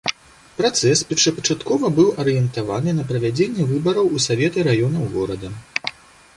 [0.59, 5.49] Працэс першапачаткова быў арыентаваны на правядзенне выбараў у саветы раёнаў горада.